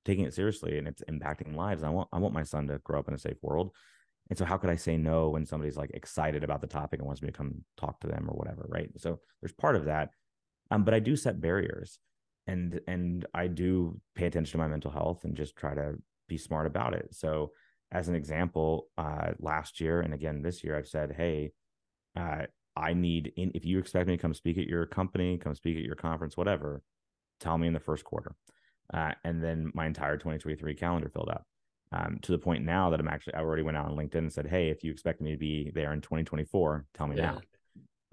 [0.05, 1.83] taking it seriously, and it's impacting lives.
[1.83, 3.72] I want I want my son to grow up in a safe world
[4.33, 7.07] and so how could I say no when somebody's like excited about the topic and
[7.07, 8.88] wants me to come talk to them or whatever, right?
[8.96, 10.09] So there's part of that.
[10.70, 11.98] Um, but I do set barriers
[12.46, 15.94] and and I do pay attention to my mental health and just try to
[16.28, 17.09] be smart about it.
[17.12, 17.52] So
[17.90, 21.52] as an example, uh, last year and again this year, I've said, hey,
[22.16, 25.55] uh, I need in, if you expect me to come speak at your company, come
[25.55, 26.83] speak at your conference, whatever,
[27.38, 28.35] tell me in the first quarter.
[28.92, 31.44] Uh, and then my entire 2023 calendar filled up
[31.92, 34.33] um, to the point now that I'm actually, I already went out on LinkedIn and
[34.33, 37.22] said, Hey, if you expect me to be there in 2024, tell me yeah.
[37.22, 37.40] now.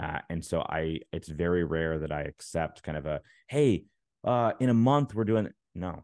[0.02, 3.86] Uh, and so I, it's very rare that I accept kind of a, Hey,
[4.24, 6.04] uh, in a month we're doing, no,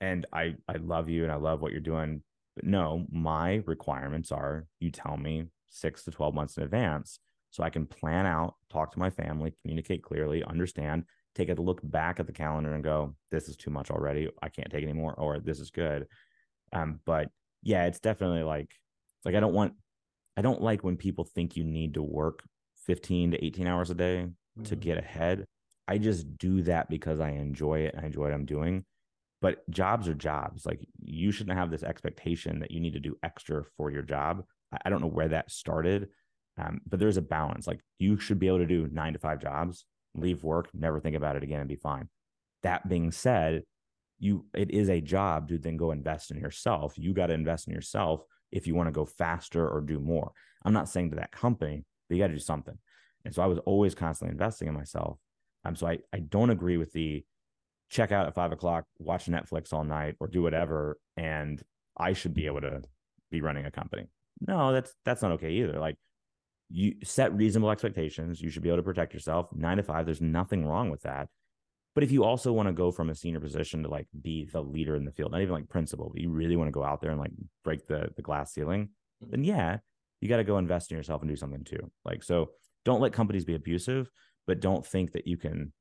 [0.00, 2.22] and I I love you and I love what you're doing.
[2.56, 7.18] But no, my requirements are you tell me six to 12 months in advance
[7.50, 11.80] so I can plan out, talk to my family, communicate clearly, understand, take a look
[11.82, 14.28] back at the calendar and go, this is too much already.
[14.42, 16.06] I can't take anymore, or this is good.
[16.72, 17.28] Um, but
[17.62, 18.70] yeah, it's definitely like
[19.24, 19.74] like I don't want
[20.36, 22.42] I don't like when people think you need to work
[22.86, 24.62] 15 to 18 hours a day mm-hmm.
[24.64, 25.46] to get ahead.
[25.88, 28.84] I just do that because I enjoy it and I enjoy what I'm doing.
[29.40, 30.64] But jobs are jobs.
[30.64, 34.44] Like you shouldn't have this expectation that you need to do extra for your job.
[34.84, 36.08] I don't know where that started,
[36.56, 37.66] um, but there's a balance.
[37.66, 41.16] Like you should be able to do nine to five jobs, leave work, never think
[41.16, 42.08] about it again, and be fine.
[42.62, 43.64] That being said,
[44.18, 46.94] you it is a job to then go invest in yourself.
[46.96, 50.30] You got to invest in yourself if you want to go faster or do more.
[50.64, 52.78] I'm not saying to that company, but you got to do something.
[53.24, 55.18] And so I was always constantly investing in myself.
[55.64, 57.24] Um, so I, I don't agree with the
[57.90, 61.62] check out at five o'clock, watch Netflix all night, or do whatever, and
[61.96, 62.82] I should be able to
[63.30, 64.06] be running a company.
[64.40, 65.78] No, that's that's not okay either.
[65.78, 65.96] Like
[66.70, 68.40] you set reasonable expectations.
[68.40, 69.48] You should be able to protect yourself.
[69.54, 71.28] Nine to five, there's nothing wrong with that.
[71.94, 74.62] But if you also want to go from a senior position to like be the
[74.62, 77.02] leader in the field, not even like principal, but you really want to go out
[77.02, 78.88] there and like break the the glass ceiling,
[79.22, 79.30] mm-hmm.
[79.30, 79.78] then yeah,
[80.20, 81.90] you got to go invest in yourself and do something too.
[82.04, 82.52] Like so,
[82.86, 84.10] don't let companies be abusive,
[84.46, 85.72] but don't think that you can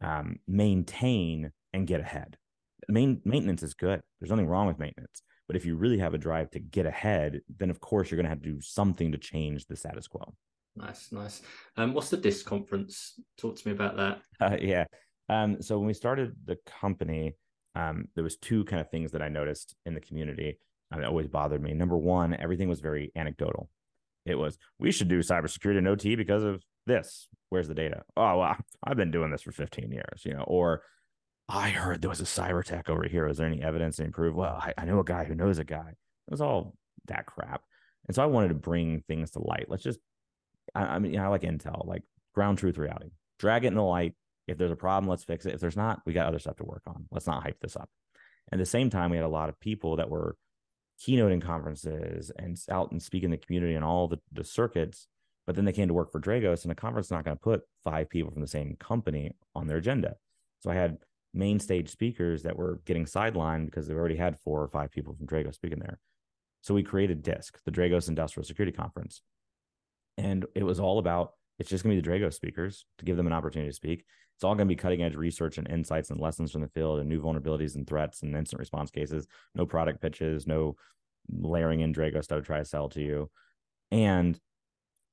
[0.00, 2.36] um, maintain and get ahead.
[2.88, 4.00] Main maintenance is good.
[4.20, 5.22] There's nothing wrong with maintenance.
[5.46, 8.24] But if you really have a drive to get ahead, then of course you're going
[8.24, 10.34] to have to do something to change the status quo.
[10.76, 11.42] Nice, nice.
[11.76, 13.14] Um, what's the DISC conference?
[13.38, 14.20] Talk to me about that.
[14.40, 14.84] Uh, yeah.
[15.28, 17.34] Um, so when we started the company,
[17.74, 20.58] um, there was two kind of things that I noticed in the community
[20.90, 21.74] and it always bothered me.
[21.74, 23.68] Number one, everything was very anecdotal.
[24.24, 27.28] It was we should do cybersecurity and OT because of this.
[27.50, 28.02] Where's the data?
[28.16, 30.82] Oh, well, I've been doing this for 15 years, you know, or
[31.48, 33.26] I heard there was a cyber attack over here.
[33.26, 34.34] Is there any evidence to improve?
[34.34, 35.90] Well, I, I know a guy who knows a guy.
[35.90, 36.74] It was all
[37.06, 37.62] that crap.
[38.06, 39.66] And so I wanted to bring things to light.
[39.68, 39.98] Let's just,
[40.74, 42.02] I, I mean, you know, I like Intel, like
[42.34, 43.10] ground truth reality.
[43.38, 44.14] Drag it in the light.
[44.46, 45.54] If there's a problem, let's fix it.
[45.54, 47.06] If there's not, we got other stuff to work on.
[47.10, 47.88] Let's not hype this up.
[48.50, 50.36] At the same time, we had a lot of people that were
[51.00, 55.06] keynoting conferences and out and speaking in the community and all the, the circuits.
[55.48, 57.42] But then they came to work for Dragos, and the conference is not going to
[57.42, 60.16] put five people from the same company on their agenda.
[60.58, 60.98] So I had
[61.32, 65.14] main stage speakers that were getting sidelined because they already had four or five people
[65.14, 66.00] from Dragos speaking there.
[66.60, 69.22] So we created DISC, the Dragos Industrial Security Conference.
[70.18, 73.16] And it was all about it's just going to be the Dragos speakers to give
[73.16, 74.04] them an opportunity to speak.
[74.36, 77.00] It's all going to be cutting edge research and insights and lessons from the field
[77.00, 79.26] and new vulnerabilities and threats and incident response cases.
[79.54, 80.76] No product pitches, no
[81.30, 83.30] layering in Dragos stuff to try to sell to you.
[83.90, 84.38] And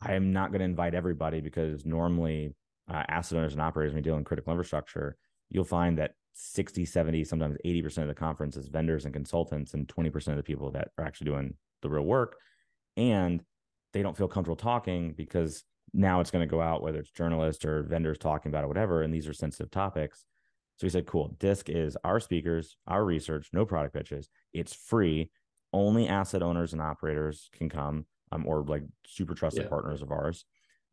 [0.02, 2.54] I am not going to invite everybody because normally
[2.92, 5.18] uh, asset owners and operators, when you deal in critical infrastructure,
[5.50, 9.88] you'll find that 60, 70, sometimes 80% of the conference is vendors and consultants, and
[9.88, 12.36] 20% of the people that are actually doing the real work.
[12.98, 13.42] And
[13.94, 17.64] they don't feel comfortable talking because now it's going to go out, whether it's journalists
[17.64, 19.02] or vendors talking about it, whatever.
[19.02, 20.26] And these are sensitive topics.
[20.78, 21.36] So he said, cool.
[21.40, 24.30] DISC is our speakers, our research, no product pitches.
[24.52, 25.32] It's free.
[25.72, 28.06] Only asset owners and operators can come,
[28.36, 29.70] um, or like super trusted yeah.
[29.70, 30.46] partners of ours.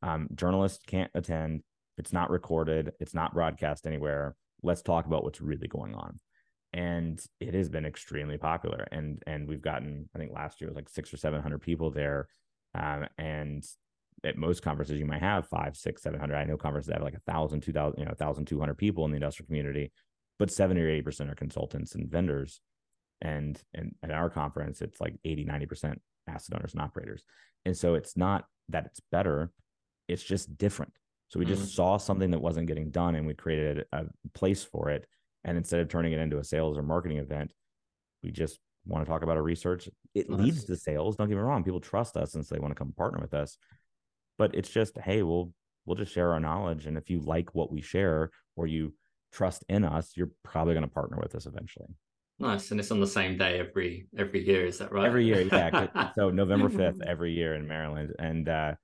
[0.02, 1.62] Um, journalists can't attend.
[1.98, 2.92] It's not recorded.
[3.00, 6.18] It's not broadcast anywhere let's talk about what's really going on
[6.72, 10.76] and it has been extremely popular and and we've gotten i think last year was
[10.76, 12.28] like six or seven hundred people there
[12.74, 13.64] um, and
[14.24, 17.02] at most conferences you might have five six seven hundred i know conferences that have
[17.02, 19.92] like a thousand two thousand you know thousand two hundred people in the industrial community
[20.38, 22.60] but 70 or 80 percent are consultants and vendors
[23.20, 27.24] and and at our conference it's like 80 90 percent asset owners and operators
[27.64, 29.50] and so it's not that it's better
[30.08, 30.92] it's just different
[31.32, 31.70] so we just mm-hmm.
[31.70, 34.04] saw something that wasn't getting done and we created a
[34.34, 35.06] place for it.
[35.44, 37.54] And instead of turning it into a sales or marketing event,
[38.22, 39.88] we just want to talk about our research.
[40.14, 40.40] It nice.
[40.40, 41.16] leads to sales.
[41.16, 41.64] Don't get me wrong.
[41.64, 43.56] People trust us and so they want to come partner with us.
[44.36, 45.54] But it's just, hey, we'll
[45.86, 46.84] we'll just share our knowledge.
[46.84, 48.92] And if you like what we share or you
[49.32, 51.88] trust in us, you're probably going to partner with us eventually.
[52.42, 52.72] Nice.
[52.72, 55.06] And it's on the same day every every year, is that right?
[55.06, 56.10] Every year, yeah.
[56.16, 58.12] so November 5th every year in Maryland.
[58.18, 58.74] And uh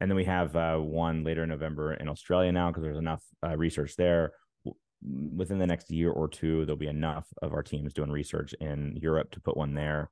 [0.00, 3.24] and then we have uh, one later in November in Australia now because there's enough
[3.42, 4.32] uh, research there.
[5.02, 8.98] Within the next year or two, there'll be enough of our teams doing research in
[9.00, 10.10] Europe to put one there.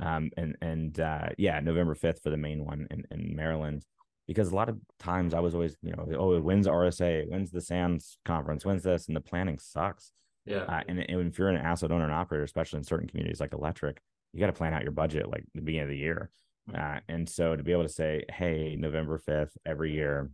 [0.00, 3.84] Um, and and uh, yeah, November fifth for the main one in, in Maryland,
[4.28, 7.60] because a lot of times I was always you know oh when's RSA, when's the
[7.60, 10.12] SANS conference, when's this, and the planning sucks.
[10.46, 13.40] Yeah, uh, and, and if you're an asset owner and operator, especially in certain communities
[13.40, 14.00] like electric,
[14.32, 16.30] you got to plan out your budget like the beginning of the year.
[16.76, 20.30] Uh, and so to be able to say, hey, November 5th, every year,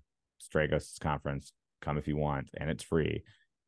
[0.54, 1.52] Dragos conference,
[1.82, 3.22] come if you want, and it's free.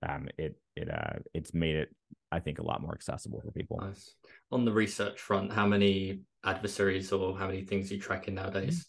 [0.08, 1.94] um, it it uh, it's made it
[2.30, 3.78] I think a lot more accessible for people.
[3.80, 4.14] Nice.
[4.50, 8.86] On the research front, how many adversaries or how many things are you tracking nowadays?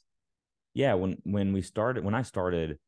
[0.73, 2.79] Yeah, when when we started, when I started,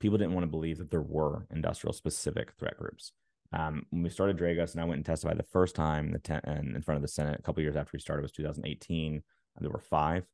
[0.00, 3.12] people didn't want to believe that there were industrial specific threat groups.
[3.52, 6.40] Um, when we started Dragos, and I went and testified the first time the ten,
[6.74, 9.22] in front of the Senate a couple years after we started was 2018.
[9.60, 10.24] There were five,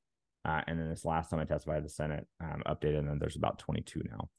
[0.46, 3.36] uh, and then this last time I testified the Senate, um, updated, and then there's
[3.36, 4.30] about 22 now.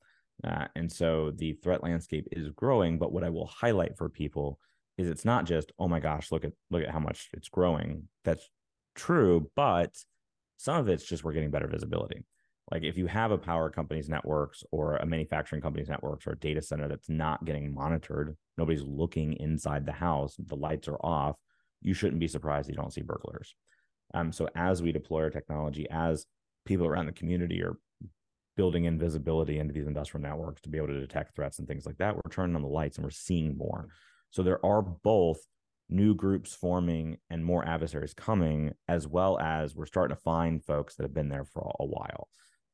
[0.43, 2.97] Uh, and so the threat landscape is growing.
[2.97, 4.59] But what I will highlight for people
[4.97, 8.07] is it's not just oh my gosh, look at look at how much it's growing.
[8.23, 8.49] That's
[8.95, 9.95] true, but
[10.57, 12.23] some of it's just we're getting better visibility.
[12.69, 16.39] Like if you have a power company's networks or a manufacturing company's networks or a
[16.39, 21.35] data center that's not getting monitored, nobody's looking inside the house, the lights are off,
[21.81, 23.55] you shouldn't be surprised you don't see burglars.
[24.13, 26.25] Um, so as we deploy our technology, as
[26.65, 27.77] people around the community are
[28.57, 31.97] building invisibility into these industrial networks to be able to detect threats and things like
[31.97, 33.87] that, we're turning on the lights and we're seeing more.
[34.29, 35.39] So there are both
[35.89, 40.95] new groups forming and more adversaries coming, as well as we're starting to find folks
[40.95, 42.29] that have been there for a while.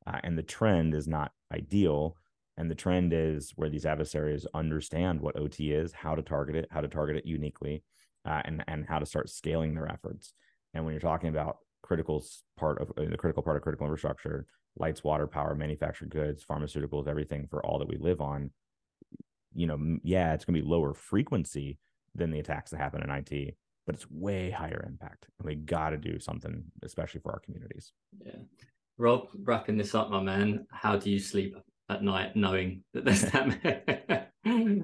[0.07, 2.15] Uh, and the trend is not ideal.
[2.55, 6.67] And the trend is where these adversaries understand what OT is, how to target it,
[6.71, 7.83] how to target it uniquely,
[8.25, 10.33] uh, and and how to start scaling their efforts.
[10.73, 12.23] And when you're talking about critical
[12.57, 14.47] part of uh, the critical part of critical infrastructure,
[14.77, 18.49] lights, water, power, manufactured goods, pharmaceuticals, everything for all that we live on,
[19.53, 21.77] you know, yeah, it's going to be lower frequency
[22.15, 23.55] than the attacks that happen in IT,
[23.85, 25.27] but it's way higher impact.
[25.39, 27.91] And we got to do something, especially for our communities.
[28.25, 28.39] Yeah.
[28.97, 31.55] Rob, wrapping this up, my man, how do you sleep
[31.89, 34.31] at night knowing that there's that?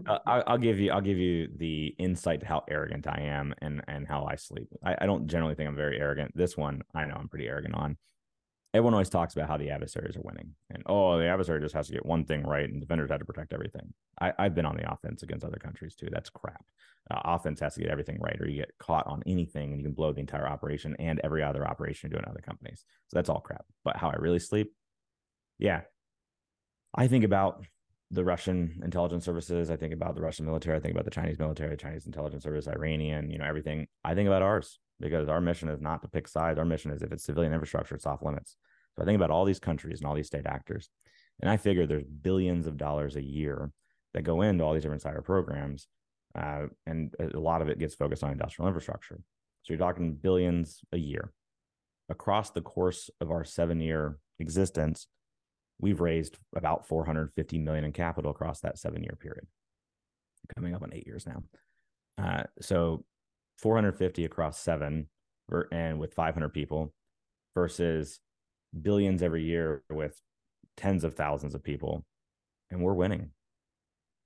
[0.07, 3.81] uh, I'll give you, I'll give you the insight to how arrogant I am and
[3.87, 4.67] and how I sleep.
[4.83, 6.31] I, I don't generally think I'm very arrogant.
[6.35, 7.97] This one, I know I'm pretty arrogant on
[8.73, 11.87] everyone always talks about how the adversaries are winning and oh the adversary just has
[11.87, 13.93] to get one thing right and defenders have to protect everything.
[14.19, 16.07] I, have been on the offense against other countries too.
[16.11, 16.63] That's crap.
[17.11, 19.85] Uh, offense has to get everything right or you get caught on anything and you
[19.85, 23.15] can blow the entire operation and every other operation you do in other companies so
[23.15, 23.65] that's all crap.
[23.83, 24.73] But how i really sleep?
[25.59, 25.81] Yeah.
[26.95, 27.65] I think about
[28.09, 29.69] the russian intelligence services.
[29.69, 30.77] I think about the russian military.
[30.77, 33.87] I think about the chinese military chinese intelligence service iranian you know everything.
[34.03, 36.57] I think about ours because our mission is not to pick sides.
[36.57, 38.55] Our mission is if it's civilian infrastructure, it's off limits.
[38.95, 40.89] So I think about all these countries and all these state actors,
[41.41, 43.71] and I figure there's billions of dollars a year
[44.13, 45.87] that go into all these different cyber programs,
[46.35, 49.19] uh, and a lot of it gets focused on industrial infrastructure.
[49.63, 51.33] So you're talking billions a year.
[52.09, 55.07] Across the course of our seven-year existence,
[55.79, 59.47] we've raised about 450 million in capital across that seven-year period,
[60.55, 61.43] coming up on eight years now.
[62.17, 63.03] Uh, so
[63.57, 65.07] 450 across seven
[65.71, 66.93] and with 500 people
[67.53, 68.19] versus
[68.81, 70.19] billions every year with
[70.77, 72.03] tens of thousands of people
[72.71, 73.29] and we're winning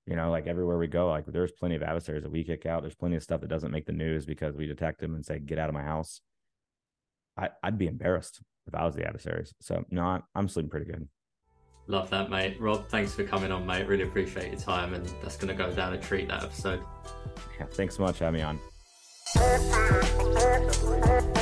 [0.06, 2.82] you know like everywhere we go like there's plenty of adversaries that we kick out
[2.82, 5.38] there's plenty of stuff that doesn't make the news because we detect them and say
[5.38, 6.22] get out of my house
[7.36, 11.08] I, i'd be embarrassed if i was the adversaries so no i'm sleeping pretty good
[11.90, 12.60] Love that, mate.
[12.60, 13.88] Rob, thanks for coming on, mate.
[13.88, 16.82] Really appreciate your time, and that's going to go down a treat that episode.
[17.58, 18.60] Yeah, thanks so much for having me on.
[19.34, 21.37] Thank you.